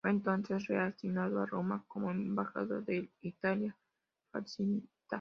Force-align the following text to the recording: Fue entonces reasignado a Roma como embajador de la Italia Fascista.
Fue 0.01 0.09
entonces 0.09 0.65
reasignado 0.65 1.39
a 1.39 1.45
Roma 1.45 1.83
como 1.87 2.09
embajador 2.09 2.83
de 2.85 3.03
la 3.03 3.07
Italia 3.21 3.77
Fascista. 4.31 4.89